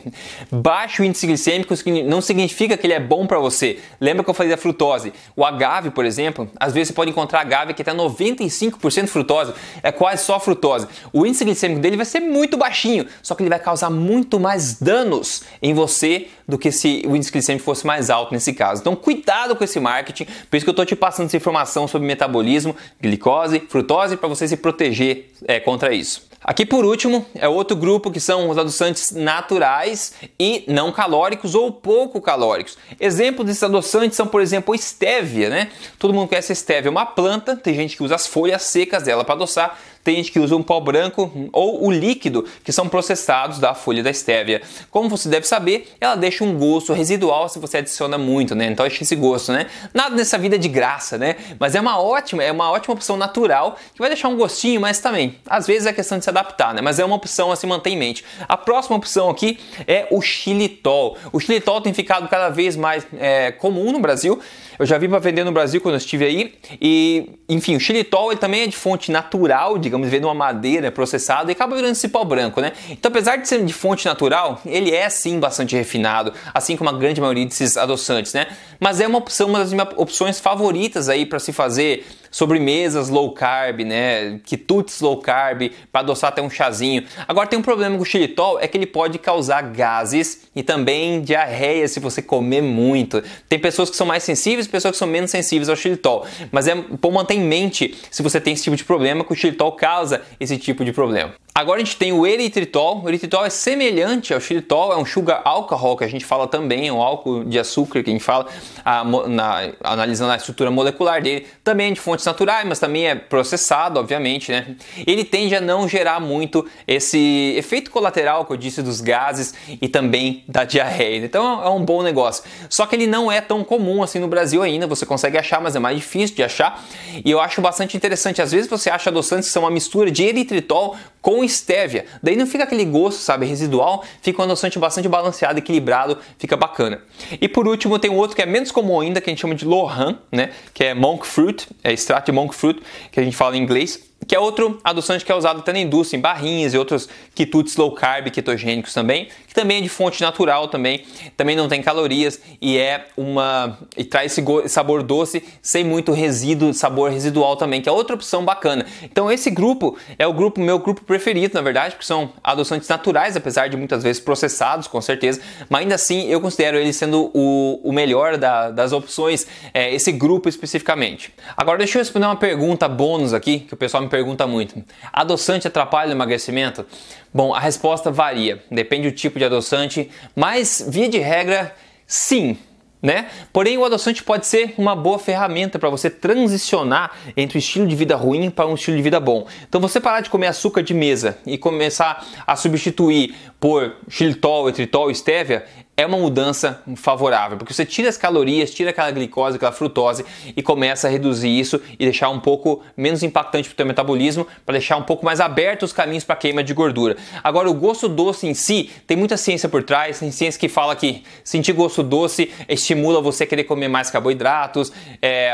Baixo 0.53 1.03
índice 1.03 1.27
glicêmico 1.27 1.75
não 2.07 2.21
significa 2.21 2.77
que 2.77 2.87
ele 2.87 2.93
é 2.93 3.01
bom 3.01 3.27
para 3.27 3.41
você. 3.41 3.81
Lembra 4.01 4.23
que 4.23 4.31
eu 4.31 4.35
falei 4.35 4.53
da 4.53 4.57
frutose? 4.57 5.13
O 5.35 5.45
agave, 5.45 5.91
por 5.91 6.05
exemplo, 6.05 6.49
às 6.61 6.73
vezes 6.73 6.89
você 6.89 6.95
pode 6.95 7.11
encontrar 7.11 7.41
agave 7.41 7.75
que 7.75 7.83
tem 7.83 7.93
95% 7.93 9.09
frutose, 9.09 9.53
é 9.83 9.91
quase 9.91 10.23
só 10.23 10.39
frutose. 10.39 10.87
O 11.13 11.27
índice 11.27 11.45
glicêmico 11.45 11.81
dele 11.81 11.97
vai 11.97 12.07
ser 12.07 12.21
muito 12.21 12.57
baixinho, 12.57 13.05
só 13.21 13.35
que 13.35 13.43
ele 13.43 13.51
vai 13.51 13.59
causar 13.59 13.91
muito 13.91 14.39
mais 14.39 14.81
danos 14.81 15.43
em 15.61 15.75
você 15.75 16.29
do 16.49 16.59
que 16.59 16.73
se 16.73 17.03
o 17.07 17.15
índice 17.15 17.31
glicêmico 17.31 17.65
fosse 17.65 17.87
mais 17.87 18.09
alto 18.09 18.33
nesse 18.33 18.55
caso. 18.55 18.81
Então, 18.81 18.97
cuidado 18.97 19.55
com 19.55 19.63
esse 19.63 19.79
marketing, 19.79 20.25
por 20.51 20.57
isso 20.57 20.65
que 20.65 20.71
eu 20.71 20.73
estou 20.73 20.87
te 20.87 20.97
passando 20.97 21.27
essa 21.27 21.37
informação 21.37 21.87
sobre 21.87 22.09
metabolismo, 22.09 22.75
glicose, 22.99 23.61
frutose 23.69 24.17
para 24.17 24.29
você 24.29 24.49
se 24.49 24.57
proteger 24.57 25.31
é, 25.47 25.61
contra 25.61 25.93
isso. 25.93 26.27
Aqui 26.43 26.65
por 26.65 26.85
último 26.85 27.27
é 27.35 27.49
outro 27.49 27.77
grupo 27.77 28.13
que 28.13 28.21
são 28.21 28.49
os 28.49 28.57
adoçantes 28.57 29.11
naturais 29.11 30.15
e 30.39 30.65
não 30.69 30.93
calóricos 30.93 31.55
ou 31.55 31.73
pouco 31.73 32.21
calóricos. 32.21 32.79
Exemplos 33.01 33.45
desses 33.47 33.63
adoçantes 33.63 34.17
são, 34.17 34.27
por 34.27 34.41
exemplo, 34.41 34.73
a 34.73 34.77
estévia, 34.77 35.51
né? 35.51 35.69
Todo 35.99 36.15
mundo 36.15 36.29
conhece 36.29 36.53
a 36.53 36.55
estévia, 36.55 36.89
é 36.89 36.91
uma 36.91 37.05
planta, 37.05 37.57
tem 37.57 37.75
gente 37.75 37.97
que 37.97 38.05
usa 38.05 38.15
as 38.15 38.27
folhas 38.27 38.63
secas 38.63 39.03
dela 39.03 39.25
para 39.25 39.35
adoçar, 39.35 39.79
tem 40.03 40.17
gente 40.17 40.33
que 40.33 40.41
usa 40.41 40.57
um 40.57 40.63
pó 40.63 40.81
branco 40.81 41.31
ou 41.53 41.87
o 41.87 41.91
líquido, 41.91 42.45
que 42.65 42.73
são 42.73 42.89
processados 42.89 43.59
da 43.59 43.75
folha 43.75 44.03
da 44.03 44.11
estévia. 44.11 44.63
Como 44.91 45.09
você 45.09 45.29
deve 45.29 45.47
saber, 45.47 45.95
ela 46.01 46.15
deixa 46.15 46.45
um 46.45 46.57
gosto 46.57 46.93
residual 46.93 47.49
se 47.49 47.59
você 47.59 47.79
adiciona 47.79 48.17
muito, 48.17 48.55
né? 48.55 48.67
Então 48.67 48.87
deixa 48.87 49.03
esse 49.03 49.17
gosto, 49.17 49.53
né? 49.53 49.67
Nada 49.93 50.15
nessa 50.15 50.39
vida 50.39 50.59
de 50.59 50.69
graça, 50.69 51.19
né? 51.19 51.37
Mas 51.59 51.75
é 51.75 51.81
uma 51.81 52.01
ótima, 52.01 52.43
é 52.43 52.51
uma 52.51 52.71
ótima 52.71 52.95
opção 52.95 53.17
natural 53.17 53.77
que 53.93 53.99
vai 53.99 54.09
deixar 54.09 54.29
um 54.29 54.37
gostinho, 54.37 54.81
mas 54.81 55.01
também, 55.01 55.37
às 55.47 55.67
vezes 55.67 55.87
é 55.87 55.93
questão 55.93 56.19
de 56.19 56.25
se 56.25 56.31
adaptar, 56.31 56.75
né? 56.75 56.81
Mas 56.81 56.99
é 56.99 57.05
uma 57.05 57.17
opção 57.17 57.53
a 57.53 57.57
se 57.57 57.67
manter 57.67 57.91
em 57.91 57.97
mente. 57.97 58.25
A 58.49 58.57
próxima 58.57 58.97
opção 58.97 59.29
aqui 59.31 59.59
é 59.87 60.07
o 60.11 60.21
xilitol. 60.21 61.17
O 61.33 61.41
xilitol 61.41 61.81
tem 61.81 61.93
ficado 61.93 62.29
cada 62.29 62.49
vez 62.49 62.77
mais 62.77 63.07
é, 63.19 63.53
comum 63.53 63.93
no 63.93 63.99
Brasil. 63.99 64.41
Eu 64.79 64.87
já 64.87 64.97
vi 64.97 65.09
para 65.09 65.19
vender 65.19 65.43
no 65.43 65.51
Brasil 65.51 65.81
quando 65.81 65.95
eu 65.95 65.99
estive 65.99 66.25
aí. 66.25 66.55
E, 66.81 67.31
enfim, 67.49 67.75
o 67.77 67.81
xilitol 67.81 68.31
ele 68.31 68.39
também 68.39 68.63
é 68.63 68.67
de 68.67 68.77
fonte 68.77 69.11
natural, 69.11 69.77
digamos, 69.77 70.09
vem 70.09 70.21
de 70.21 70.27
uma 70.27 70.35
madeira 70.35 70.93
processada 70.93 71.51
e 71.51 71.53
acaba 71.53 71.75
virando 71.75 71.93
esse 71.93 72.09
pó 72.09 72.25
branco, 72.25 72.61
né? 72.61 72.73
Então, 72.89 73.11
apesar 73.11 73.37
de 73.37 73.49
ser 73.49 73.65
de 73.65 73.73
fonte 73.73 74.07
natural, 74.07 74.61
ele 74.65 74.95
é 74.95 75.09
sim 75.11 75.41
bastante 75.41 75.75
refinado, 75.75 76.33
assim 76.55 76.77
como 76.77 76.91
a 76.91 76.93
grande 76.93 77.21
maioria 77.21 77.45
desses 77.45 77.77
adoçantes, 77.77 78.33
né? 78.33 78.47
Mas 78.79 79.01
é 79.01 79.07
uma 79.07 79.19
opção, 79.19 79.49
uma 79.49 79.59
das 79.59 79.73
minhas 79.73 79.89
opções 79.97 80.39
favoritas 80.39 81.09
aí 81.09 81.27
para 81.27 81.39
se 81.39 81.53
fazer 81.53 82.07
sobremesas 82.31 83.09
low 83.09 83.33
carb, 83.33 83.81
né? 83.81 84.41
Quitutes 84.45 85.01
low 85.01 85.19
carb, 85.19 85.71
para 85.91 86.01
adoçar 86.01 86.29
até 86.29 86.43
um 86.43 86.51
chazinho. 86.51 87.05
Agora 87.27 87.47
tem 87.47 87.59
um 87.59 87.63
problema 87.63 87.97
com 87.97 88.03
o 88.03 88.07
xilitol, 88.07 88.59
é 88.61 88.67
que 88.67 88.77
ele 88.77 88.87
pode 88.87 89.19
causar 89.19 89.63
gases 89.63 90.49
e 90.55 90.63
também 90.63 91.21
diarreia 91.21 91.87
se 91.89 92.01
você 92.01 92.23
comer 92.23 92.63
muito. 92.63 93.23
Tem 93.49 93.59
pessoas 93.59 93.91
que 93.91 93.97
são 93.97 94.07
mais 94.07 94.23
sensíveis, 94.23 94.67
pessoas 94.67 94.93
que 94.93 94.99
são 94.99 95.09
menos 95.09 95.31
sensíveis 95.31 95.69
ao 95.69 95.77
xilitol. 95.77 96.27
Mas 96.51 96.69
é 96.69 96.75
bom 96.75 97.11
manter 97.11 97.35
em 97.35 97.41
mente 97.41 97.97
se 98.11 98.23
você 98.23 98.41
tem 98.41 98.55
esse 98.55 98.65
tipo 98.65 98.77
de 98.77 98.85
problema, 98.85 99.25
que 99.25 99.33
o 99.33 99.37
xilitol 99.37 99.73
causa 99.73 100.23
esse 100.41 100.57
tipo 100.59 100.85
de 100.85 100.93
problema. 100.93 101.35
Agora 101.59 101.83
a 101.83 101.85
gente 101.85 101.97
tem 101.97 102.13
o 102.13 102.25
eritritol. 102.25 103.03
O 103.03 103.09
eritritol 103.09 103.45
é 103.45 103.51
semelhante 103.51 104.33
ao 104.33 104.41
xilitol, 104.41 104.93
é 104.93 104.97
um 104.97 105.05
sugar 105.05 105.43
alcohol 105.45 105.97
que 105.97 106.05
a 106.05 106.07
gente 106.07 106.25
fala 106.25 106.47
também, 106.47 106.87
é 106.87 106.93
um 106.93 107.03
álcool 107.03 107.45
de 107.45 107.59
açúcar 107.59 108.01
que 108.05 108.11
a 108.11 108.13
gente 108.13 108.23
fala, 108.23 108.47
a, 108.85 109.03
na, 109.03 109.73
analisando 109.83 110.31
a 110.31 110.37
estrutura 110.37 110.71
molecular 110.71 111.21
dele. 111.21 111.49
Também 111.65 111.91
é 111.91 111.93
de 111.93 112.01
fontes 112.01 112.28
naturais, 112.29 112.67
mas 112.67 112.79
também 112.79 113.09
é 113.09 113.15
processado, 113.15 113.99
obviamente, 113.99 114.53
né? 114.53 114.77
Ele 115.07 115.25
tende 115.25 115.55
a 115.57 115.61
não 115.61 115.89
gerar 115.89 116.21
muito 116.21 116.67
esse 116.87 117.55
efeito 117.57 117.91
colateral 117.91 118.45
que 118.45 118.53
eu 118.53 118.57
disse 118.57 118.83
dos 118.83 119.01
gases 119.01 119.55
e 119.81 119.89
também 119.89 120.45
da 120.47 120.65
diarreia. 120.65 121.25
Então 121.25 121.63
é 121.65 121.71
um 121.71 121.85
bom 121.85 122.03
negócio. 122.03 122.45
Só 122.69 122.87
que 122.87 122.95
ele 122.95 123.07
não 123.07 123.33
é 123.33 123.41
tão 123.41 123.65
comum 123.65 124.03
assim 124.03 124.19
no 124.19 124.29
Brasil 124.29 124.63
ainda. 124.63 124.87
Você 124.87 125.07
consegue 125.07 125.39
achar, 125.39 125.61
mas 125.61 125.75
é 125.75 125.79
mais 125.79 125.97
difícil 125.97 126.37
de 126.37 126.43
achar. 126.43 126.85
E 127.25 127.31
eu 127.31 127.41
acho 127.41 127.61
bastante 127.61 127.97
interessante. 127.97 128.43
Às 128.43 128.53
vezes 128.53 128.69
você 128.69 128.91
acha 128.91 129.11
adoçantes 129.11 129.49
que 129.49 129.53
são 129.53 129.63
uma 129.63 129.71
mistura 129.71 130.11
de 130.11 130.25
eritritol 130.25 130.97
com 131.21 131.43
estévia. 131.45 132.07
Daí 132.23 132.37
não 132.37 132.47
fica 132.47 132.65
aquele 132.65 132.85
gosto, 132.85 133.21
sabe, 133.21 133.47
residual, 133.47 134.05
fica 134.23 134.41
um 134.41 134.45
adoçante 134.45 134.79
bastante 134.79 135.09
balanceado, 135.09 135.59
equilibrado, 135.59 136.19
fica 136.39 136.57
bacana. 136.57 137.03
E 137.41 137.49
por 137.49 137.67
último 137.67 137.99
tem 137.99 138.11
um 138.11 138.17
outro 138.17 138.37
que 138.37 138.43
é 138.43 138.47
menos 138.47 138.71
comum 138.71 139.01
ainda, 139.01 139.21
que 139.21 139.29
a 139.29 139.33
gente 139.33 139.41
chama 139.41 139.55
de 139.55 139.65
Lohan, 139.65 140.19
né, 140.31 140.51
que 140.73 140.85
é 140.85 140.95
monk 140.95 141.27
fruit, 141.27 141.69
é 141.83 141.93
extrato 141.93 142.27
de 142.27 142.33
monk 142.33 142.55
fruit, 142.55 142.81
que 143.11 143.21
a 143.21 143.23
gente 143.23 143.37
fala 143.37 143.57
em 143.57 143.63
inglês, 143.63 144.08
que 144.29 144.37
é 144.37 144.39
outro 144.39 144.79
adoçante 144.85 145.25
que 145.25 145.33
é 145.33 145.35
usado 145.35 145.61
até 145.61 145.73
na 145.73 145.81
indústria, 145.81 146.19
em 146.19 146.21
barrinhas 146.21 146.75
e 146.75 146.79
outros 146.79 147.09
quitutes 147.35 147.77
low 147.77 147.91
carb, 147.93 148.31
ketogênicos 148.31 148.93
também, 148.93 149.29
que 149.47 149.55
também 149.55 149.79
é 149.79 149.81
de 149.81 149.89
fonte 149.89 150.21
natural 150.21 150.69
também, 150.69 151.05
também 151.35 151.57
não 151.57 151.67
tem 151.67 151.83
calorias 151.83 152.39
e 152.61 152.77
é 152.77 153.07
uma 153.17 153.79
e 153.97 154.05
traz 154.05 154.39
esse 154.39 154.69
sabor 154.69 155.03
doce 155.03 155.43
sem 155.63 155.83
muito 155.83 156.13
resíduo, 156.13 156.75
sabor 156.75 157.11
residual 157.11 157.57
também, 157.57 157.81
que 157.81 157.89
é 157.89 157.93
outra 157.93 158.15
opção 158.15 158.45
bacana. 158.45 158.85
Então 159.03 159.33
esse 159.33 159.51
grupo 159.51 159.97
é 160.19 160.27
o 160.27 160.33
grupo 160.35 160.61
meu 160.61 160.79
grupo 160.79 161.03
preferido, 161.03 161.55
na 161.55 161.63
verdade, 161.63 161.95
porque 161.95 162.07
são 162.07 162.31
adoçantes 162.45 162.87
naturais, 162.87 163.35
apesar 163.35 163.69
de 163.69 163.79
muitas 163.79 164.03
vezes 164.03 164.21
processados, 164.21 164.87
com 164.87 165.01
certeza, 165.01 165.41
mas 165.71 165.81
ainda 165.81 165.95
assim 165.95 166.29
eu 166.29 166.39
considero 166.39 166.77
ele 166.77 166.93
sendo 166.93 167.31
o, 167.33 167.81
o 167.83 167.93
melhor 167.93 168.37
da, 168.37 168.71
das 168.71 168.93
opções, 168.93 169.47
é, 169.73 169.95
esse 169.95 170.13
grupo 170.13 170.51
especificamente. 170.51 171.33
Agora 171.57 171.79
deixa 171.79 171.97
eu 171.97 172.03
responder 172.03 172.27
uma 172.27 172.37
pergunta 172.37 172.87
bônus 172.87 173.33
aqui, 173.33 173.61
que 173.61 173.73
o 173.73 173.77
pessoal 173.77 174.03
me 174.03 174.11
pergunta 174.19 174.49
muito. 174.49 174.83
Adoçante 175.13 175.69
atrapalha 175.69 176.09
o 176.09 176.13
emagrecimento? 176.13 176.85
Bom, 177.33 177.55
a 177.55 177.61
resposta 177.61 178.11
varia, 178.11 178.65
depende 178.69 179.09
do 179.09 179.15
tipo 179.15 179.39
de 179.39 179.45
adoçante, 179.45 180.11
mas 180.35 180.85
via 180.89 181.09
de 181.09 181.19
regra, 181.19 181.73
sim. 182.05 182.59
Né? 183.01 183.29
Porém, 183.53 183.79
o 183.79 183.85
adoçante 183.85 184.25
pode 184.25 184.45
ser 184.45 184.75
uma 184.77 184.97
boa 184.97 185.21
ferramenta 185.21 185.79
para 185.79 185.89
você 185.89 186.11
transicionar 186.11 187.13
entre 187.37 187.57
o 187.57 187.61
estilo 187.61 187.87
de 187.87 187.95
vida 187.95 188.17
ruim 188.17 188.51
para 188.51 188.67
um 188.67 188.75
estilo 188.75 188.97
de 188.97 189.03
vida 189.05 189.21
bom. 189.21 189.47
Então, 189.69 189.81
você 189.81 190.01
parar 190.01 190.21
de 190.21 190.29
comer 190.29 190.49
açúcar 190.49 190.83
de 190.83 190.93
mesa 190.93 191.39
e 191.47 191.57
começar 191.57 192.27
a 192.45 192.57
substituir 192.57 193.37
por 193.61 193.95
xilitol, 194.09 194.69
etritol, 194.69 195.13
estévia 195.13 195.65
é 195.99 196.07
uma 196.07 196.17
mudança 196.17 196.81
favorável, 196.95 197.59
porque 197.59 197.75
você 197.75 197.85
tira 197.85 198.09
as 198.09 198.17
calorias, 198.17 198.71
tira 198.71 198.91
aquela 198.91 199.11
glicose, 199.11 199.57
aquela 199.57 199.73
frutose 199.73 200.25
e 200.57 200.63
começa 200.63 201.09
a 201.09 201.11
reduzir 201.11 201.49
isso 201.49 201.83
e 201.99 202.05
deixar 202.05 202.29
um 202.29 202.39
pouco 202.39 202.85
menos 202.97 203.25
impactante 203.25 203.69
para 203.69 203.75
o 203.75 203.77
teu 203.79 203.87
metabolismo, 203.87 204.47
para 204.65 204.75
deixar 204.75 204.97
um 204.97 205.03
pouco 205.03 205.27
mais 205.27 205.41
abertos 205.41 205.91
os 205.91 205.93
caminhos 205.93 206.23
para 206.23 206.37
queima 206.37 206.63
de 206.63 206.73
gordura. 206.73 207.17
Agora, 207.43 207.69
o 207.69 207.75
gosto 207.75 208.09
doce 208.09 208.47
em 208.47 208.55
si, 208.55 208.91
tem 209.09 209.17
muita 209.17 209.37
ciência 209.37 209.69
por 209.69 209.83
trás, 209.83 210.21
tem 210.21 210.31
ciência 210.31 210.61
que 210.61 210.69
fala 210.69 210.95
que 210.95 211.25
sentir 211.43 211.73
gosto 211.73 212.05
doce 212.05 212.49
estimula 212.69 213.21
você 213.21 213.43
a 213.43 213.47
querer 213.49 213.65
comer 213.65 213.89
mais 213.89 214.09
carboidratos, 214.09 214.93
é, 215.21 215.51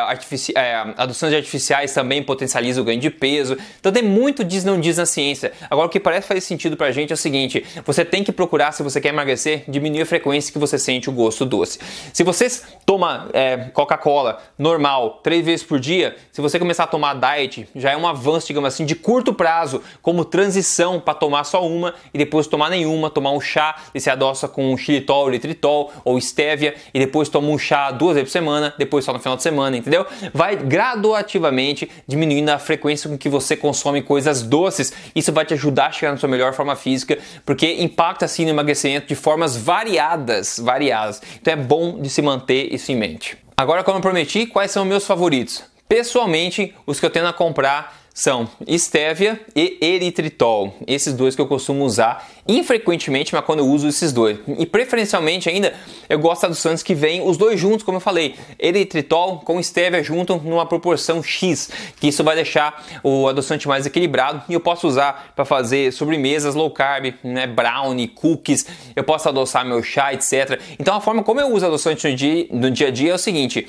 é, 0.55 0.75
adoçantes 0.99 1.37
artificiais 1.37 1.95
também 1.95 2.23
potencializa 2.23 2.83
o 2.83 2.85
ganho 2.85 3.01
de 3.01 3.09
peso. 3.09 3.57
Então 3.81 3.91
tem 3.91 4.03
muito 4.03 4.45
diz 4.45 4.63
não 4.63 4.79
diz 4.79 4.99
na 4.99 5.07
ciência. 5.07 5.53
Agora, 5.71 5.87
o 5.87 5.91
que 5.91 5.99
parece 5.99 6.29
fazer 6.29 6.43
sentido 6.43 6.77
para 6.77 6.89
a 6.89 6.93
gente 6.93 7.13
é 7.13 7.15
o 7.15 7.17
seguinte, 7.17 7.65
você 7.87 8.05
tem 8.05 8.23
que 8.23 8.31
procurar, 8.31 8.73
se 8.73 8.83
você 8.83 9.01
quer 9.01 9.09
emagrecer, 9.09 9.65
diminuir 9.67 10.03
a 10.03 10.07
frequência 10.07 10.34
frequência 10.35 10.53
que 10.53 10.59
você 10.59 10.79
sente 10.79 11.09
o 11.09 11.12
gosto 11.12 11.45
doce. 11.45 11.79
Se 12.12 12.25
você 12.25 12.49
toma 12.85 13.29
é, 13.33 13.57
Coca-Cola 13.73 14.43
normal 14.59 15.21
três 15.23 15.45
vezes 15.45 15.64
por 15.64 15.79
dia, 15.79 16.17
se 16.33 16.41
você 16.41 16.59
começar 16.59 16.85
a 16.85 16.87
tomar 16.87 17.14
diet, 17.14 17.69
já 17.75 17.93
é 17.93 17.97
um 17.97 18.07
avanço, 18.07 18.49
digamos 18.49 18.69
assim, 18.69 18.85
de 18.85 18.95
curto 18.95 19.33
prazo, 19.33 19.81
como 20.03 20.25
transição 20.25 20.99
para 20.99 21.14
tomar 21.14 21.45
só 21.45 21.64
uma 21.64 21.95
e 22.12 22.19
depois 22.19 22.47
tomar 22.47 22.69
nenhuma, 22.71 23.11
tomar 23.11 23.31
um 23.31 23.41
chá 23.41 23.76
e 23.95 24.00
se 24.00 24.11
adoça 24.11 24.49
com 24.49 24.76
xilitol, 24.76 25.29
litritol 25.29 25.93
ou 26.05 26.19
estévia 26.19 26.75
e 26.93 26.99
depois 26.99 27.29
toma 27.29 27.49
um 27.49 27.59
chá 27.59 27.91
duas 27.91 28.14
vezes 28.14 28.31
por 28.31 28.33
semana, 28.33 28.75
depois 28.76 29.05
só 29.05 29.12
no 29.12 29.19
final 29.21 29.37
de 29.37 29.43
semana, 29.43 29.76
entendeu? 29.76 30.05
Vai 30.33 30.57
graduativamente 30.57 31.88
diminuindo 32.07 32.50
a 32.50 32.59
frequência 32.59 33.09
com 33.09 33.17
que 33.17 33.29
você 33.29 33.57
consome 33.57 34.03
coisas 34.03 34.43
doces. 34.43 34.93
Isso 35.14 35.33
vai 35.33 35.45
te 35.45 35.55
ajudar 35.55 35.87
a 35.87 35.93
chegar 35.93 36.12
na 36.12 36.19
sua 36.19 36.29
melhor 36.29 36.53
forma 36.53 36.75
física, 36.75 37.19
porque 37.45 37.73
impacta 37.75 38.25
assim 38.25 38.45
no 38.45 38.50
emagrecimento 38.50 39.07
de 39.07 39.14
formas 39.14 39.57
variadas 39.57 40.24
variadas, 40.25 40.59
variadas. 40.59 41.23
Então 41.40 41.52
é 41.52 41.57
bom 41.57 42.00
de 42.00 42.09
se 42.09 42.23
manter 42.23 42.73
isso 42.73 42.90
em 42.90 42.97
mente. 42.97 43.37
Agora, 43.57 43.85
como 43.85 43.99
eu 43.99 44.02
prometi, 44.02 44.47
quais 44.47 44.71
são 44.71 44.85
meus 44.85 45.07
favoritos? 45.07 45.62
Pessoalmente, 45.88 46.75
os 46.87 46.99
que 46.99 47.07
eu 47.07 47.11
tendo 47.11 47.28
a 47.28 47.33
comprar 47.33 48.03
são 48.14 48.49
estévia 48.64 49.40
e 49.56 49.76
eritritol. 49.80 50.73
Esses 50.87 51.12
dois 51.12 51.35
que 51.35 51.42
eu 51.42 51.49
costumo 51.49 51.85
usar 51.85 52.30
infrequentemente, 52.47 53.35
mas 53.35 53.44
quando 53.44 53.59
eu 53.59 53.66
uso 53.66 53.88
esses 53.88 54.12
dois. 54.12 54.38
E 54.56 54.64
preferencialmente 54.64 55.49
ainda, 55.49 55.75
eu 56.09 56.18
gosto 56.21 56.47
dos 56.47 56.59
santos 56.59 56.83
que 56.83 56.94
vêm 56.94 57.26
os 57.26 57.37
dois 57.37 57.59
juntos, 57.59 57.83
como 57.83 57.97
eu 57.97 58.00
falei, 58.00 58.37
eritritol 58.56 59.40
com 59.40 59.59
estévia 59.59 60.02
junto 60.02 60.37
numa 60.37 60.64
proporção 60.64 61.23
X, 61.23 61.71
que 61.99 62.06
isso 62.06 62.23
vai 62.23 62.37
deixar 62.37 62.85
o 63.02 63.26
adoçante 63.26 63.66
mais 63.66 63.85
equilibrado 63.85 64.42
e 64.49 64.54
eu 64.54 64.61
posso 64.61 64.87
usar 64.87 65.33
para 65.35 65.44
fazer 65.44 65.92
sobremesas 65.92 66.54
low 66.54 66.71
carb, 66.71 67.14
né, 67.25 67.49
brownie, 67.49 68.06
cookies, 68.06 68.64
eu 68.94 69.02
posso 69.02 69.28
adoçar 69.28 69.66
meu 69.66 69.83
chá, 69.83 70.14
etc. 70.14 70.61
Então 70.78 70.94
a 70.94 71.00
forma 71.00 71.25
como 71.25 71.40
eu 71.40 71.49
uso 71.52 71.66
adoçante 71.66 72.09
no 72.09 72.14
dia, 72.14 72.47
no 72.52 72.71
dia 72.71 72.88
a 72.88 72.90
dia 72.92 73.11
é 73.11 73.14
o 73.14 73.18
seguinte, 73.18 73.66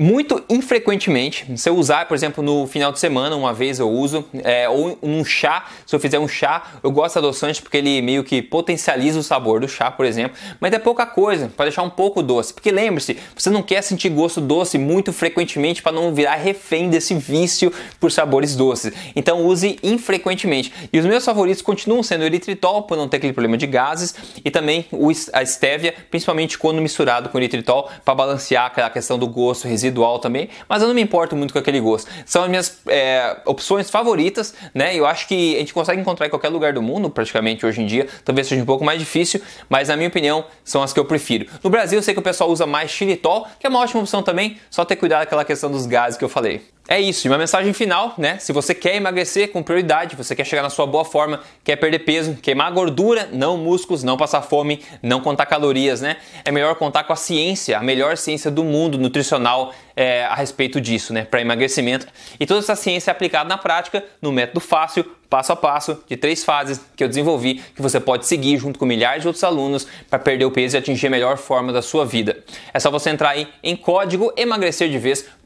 muito 0.00 0.44
infrequentemente, 0.48 1.44
se 1.58 1.68
eu 1.68 1.76
usar, 1.76 2.06
por 2.06 2.14
exemplo, 2.14 2.42
no 2.42 2.68
final 2.68 2.92
de 2.92 3.00
semana, 3.00 3.34
uma 3.34 3.52
vez 3.52 3.80
eu 3.80 3.90
uso, 3.90 4.24
é, 4.44 4.68
ou 4.68 4.96
num 5.02 5.24
chá, 5.24 5.66
se 5.84 5.94
eu 5.94 5.98
fizer 5.98 6.20
um 6.20 6.28
chá, 6.28 6.74
eu 6.84 6.92
gosto 6.92 7.14
do 7.14 7.26
adoçante 7.26 7.60
porque 7.60 7.78
ele 7.78 8.00
meio 8.00 8.22
que 8.22 8.40
potencializa 8.40 9.18
o 9.18 9.24
sabor 9.24 9.58
do 9.58 9.66
chá, 9.66 9.90
por 9.90 10.06
exemplo, 10.06 10.38
mas 10.60 10.72
é 10.72 10.78
pouca 10.78 11.04
coisa, 11.04 11.50
para 11.56 11.64
deixar 11.64 11.82
um 11.82 11.90
pouco 11.90 12.22
doce. 12.22 12.54
Porque 12.54 12.70
lembre-se, 12.70 13.18
você 13.36 13.50
não 13.50 13.60
quer 13.60 13.82
sentir 13.82 14.08
gosto 14.10 14.40
doce 14.40 14.78
muito 14.78 15.12
frequentemente 15.12 15.82
para 15.82 15.90
não 15.90 16.14
virar 16.14 16.36
refém 16.36 16.88
desse 16.88 17.14
vício 17.14 17.72
por 17.98 18.12
sabores 18.12 18.54
doces. 18.54 18.92
Então 19.16 19.44
use 19.44 19.80
infrequentemente. 19.82 20.72
E 20.92 20.98
os 21.00 21.06
meus 21.06 21.24
favoritos 21.24 21.60
continuam 21.60 22.04
sendo 22.04 22.22
o 22.22 22.24
eritritol, 22.24 22.84
por 22.84 22.96
não 22.96 23.08
ter 23.08 23.16
aquele 23.16 23.32
problema 23.32 23.56
de 23.56 23.66
gases, 23.66 24.14
e 24.44 24.50
também 24.50 24.86
a 25.32 25.42
estévia, 25.42 25.92
principalmente 26.08 26.56
quando 26.56 26.80
misturado 26.80 27.30
com 27.30 27.38
eritritol, 27.38 27.90
para 28.04 28.14
balancear 28.14 28.66
aquela 28.66 28.90
questão 28.90 29.18
do 29.18 29.26
gosto 29.26 29.66
residual 29.66 29.87
residual 29.88 30.18
também, 30.18 30.48
mas 30.68 30.82
eu 30.82 30.88
não 30.88 30.94
me 30.94 31.02
importo 31.02 31.34
muito 31.34 31.52
com 31.52 31.58
aquele 31.58 31.80
gosto. 31.80 32.10
São 32.24 32.44
as 32.44 32.48
minhas 32.48 32.80
é, 32.86 33.36
opções 33.44 33.90
favoritas, 33.90 34.54
né? 34.74 34.94
Eu 34.94 35.06
acho 35.06 35.26
que 35.26 35.56
a 35.56 35.58
gente 35.58 35.74
consegue 35.74 36.00
encontrar 36.00 36.26
em 36.26 36.30
qualquer 36.30 36.48
lugar 36.48 36.72
do 36.72 36.82
mundo, 36.82 37.10
praticamente 37.10 37.64
hoje 37.64 37.82
em 37.82 37.86
dia. 37.86 38.06
Talvez 38.24 38.46
seja 38.46 38.62
um 38.62 38.66
pouco 38.66 38.84
mais 38.84 38.98
difícil, 38.98 39.40
mas 39.68 39.88
na 39.88 39.96
minha 39.96 40.08
opinião 40.08 40.44
são 40.64 40.82
as 40.82 40.92
que 40.92 41.00
eu 41.00 41.04
prefiro. 41.04 41.46
No 41.62 41.70
Brasil 41.70 41.98
eu 41.98 42.02
sei 42.02 42.14
que 42.14 42.20
o 42.20 42.22
pessoal 42.22 42.50
usa 42.50 42.66
mais 42.66 42.90
xilitol, 42.90 43.46
que 43.58 43.66
é 43.66 43.70
uma 43.70 43.80
ótima 43.80 44.00
opção 44.00 44.22
também, 44.22 44.58
só 44.70 44.84
ter 44.84 44.96
cuidado 44.96 45.20
com 45.20 45.28
aquela 45.28 45.44
questão 45.44 45.70
dos 45.70 45.86
gases 45.86 46.18
que 46.18 46.24
eu 46.24 46.28
falei. 46.28 46.62
É 46.90 46.98
isso, 46.98 47.26
e 47.26 47.28
uma 47.28 47.36
mensagem 47.36 47.70
final, 47.74 48.14
né? 48.16 48.38
Se 48.38 48.50
você 48.50 48.74
quer 48.74 48.96
emagrecer 48.96 49.52
com 49.52 49.62
prioridade, 49.62 50.16
você 50.16 50.34
quer 50.34 50.46
chegar 50.46 50.62
na 50.62 50.70
sua 50.70 50.86
boa 50.86 51.04
forma, 51.04 51.42
quer 51.62 51.76
perder 51.76 51.98
peso, 51.98 52.36
queimar 52.36 52.72
gordura, 52.72 53.28
não 53.30 53.58
músculos, 53.58 54.02
não 54.02 54.16
passar 54.16 54.40
fome, 54.40 54.82
não 55.02 55.20
contar 55.20 55.44
calorias, 55.44 56.00
né? 56.00 56.16
É 56.46 56.50
melhor 56.50 56.76
contar 56.76 57.04
com 57.04 57.12
a 57.12 57.16
ciência, 57.16 57.76
a 57.76 57.82
melhor 57.82 58.16
ciência 58.16 58.50
do 58.50 58.64
mundo 58.64 58.96
nutricional 58.96 59.74
é, 59.94 60.24
a 60.24 60.34
respeito 60.34 60.80
disso, 60.80 61.12
né? 61.12 61.26
Para 61.26 61.42
emagrecimento. 61.42 62.06
E 62.40 62.46
toda 62.46 62.60
essa 62.60 62.74
ciência 62.74 63.10
é 63.10 63.12
aplicada 63.12 63.46
na 63.46 63.58
prática, 63.58 64.02
no 64.22 64.32
método 64.32 64.60
fácil, 64.60 65.04
passo 65.28 65.52
a 65.52 65.56
passo, 65.56 66.02
de 66.08 66.16
três 66.16 66.42
fases 66.42 66.80
que 66.96 67.04
eu 67.04 67.08
desenvolvi, 67.08 67.56
que 67.76 67.82
você 67.82 68.00
pode 68.00 68.24
seguir 68.24 68.56
junto 68.56 68.78
com 68.78 68.86
milhares 68.86 69.20
de 69.20 69.28
outros 69.28 69.44
alunos 69.44 69.86
para 70.08 70.18
perder 70.18 70.46
o 70.46 70.50
peso 70.50 70.74
e 70.74 70.78
atingir 70.78 71.08
a 71.08 71.10
melhor 71.10 71.36
forma 71.36 71.70
da 71.70 71.82
sua 71.82 72.06
vida. 72.06 72.38
É 72.72 72.80
só 72.80 72.90
você 72.90 73.10
entrar 73.10 73.28
aí 73.28 73.46
em 73.62 73.76
código 73.76 74.32
emagrecerdevez.com.br 74.38 75.37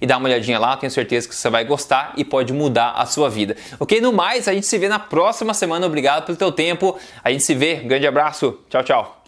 e 0.00 0.06
dar 0.06 0.16
uma 0.16 0.28
olhadinha 0.28 0.58
lá, 0.58 0.76
tenho 0.76 0.90
certeza 0.90 1.28
que 1.28 1.34
você 1.34 1.48
vai 1.48 1.64
gostar 1.64 2.12
e 2.16 2.24
pode 2.24 2.52
mudar 2.52 2.92
a 2.92 3.06
sua 3.06 3.30
vida. 3.30 3.56
Ok? 3.78 4.00
No 4.00 4.12
mais, 4.12 4.48
a 4.48 4.52
gente 4.52 4.66
se 4.66 4.76
vê 4.78 4.88
na 4.88 4.98
próxima 4.98 5.54
semana. 5.54 5.86
Obrigado 5.86 6.26
pelo 6.26 6.36
teu 6.36 6.50
tempo. 6.50 6.98
A 7.22 7.30
gente 7.30 7.44
se 7.44 7.54
vê. 7.54 7.80
Um 7.84 7.88
grande 7.88 8.06
abraço. 8.06 8.58
Tchau, 8.68 8.82
tchau. 8.82 9.19